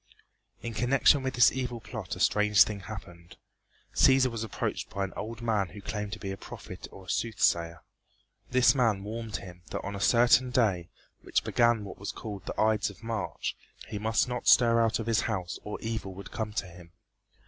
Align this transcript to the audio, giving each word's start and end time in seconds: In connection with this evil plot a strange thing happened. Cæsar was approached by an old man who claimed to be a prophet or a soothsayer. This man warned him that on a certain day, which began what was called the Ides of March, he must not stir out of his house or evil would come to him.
In 0.63 0.73
connection 0.73 1.21
with 1.21 1.35
this 1.35 1.51
evil 1.51 1.79
plot 1.79 2.15
a 2.15 2.19
strange 2.19 2.63
thing 2.63 2.79
happened. 2.79 3.37
Cæsar 3.93 4.31
was 4.31 4.43
approached 4.43 4.89
by 4.89 5.03
an 5.03 5.13
old 5.15 5.43
man 5.43 5.67
who 5.67 5.79
claimed 5.83 6.11
to 6.13 6.19
be 6.19 6.31
a 6.31 6.37
prophet 6.37 6.87
or 6.91 7.05
a 7.05 7.09
soothsayer. 7.11 7.83
This 8.49 8.73
man 8.73 9.03
warned 9.03 9.35
him 9.35 9.61
that 9.69 9.81
on 9.83 9.95
a 9.95 9.99
certain 10.01 10.49
day, 10.49 10.89
which 11.21 11.43
began 11.43 11.83
what 11.83 11.99
was 11.99 12.11
called 12.11 12.47
the 12.47 12.59
Ides 12.59 12.89
of 12.89 13.03
March, 13.03 13.55
he 13.89 13.99
must 13.99 14.27
not 14.27 14.47
stir 14.47 14.81
out 14.81 14.97
of 14.97 15.05
his 15.05 15.21
house 15.21 15.59
or 15.63 15.79
evil 15.81 16.15
would 16.15 16.31
come 16.31 16.51
to 16.53 16.65
him. 16.65 16.93